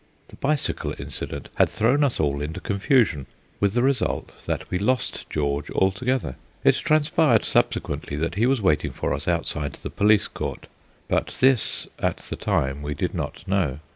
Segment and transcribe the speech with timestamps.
[0.29, 3.27] The bicycle incident had thrown us all into confusion,
[3.59, 6.37] with the result that we lost George altogether.
[6.63, 10.65] It transpired subsequently that he was waiting for us outside the police court;
[11.07, 13.77] but this at the time we did not know.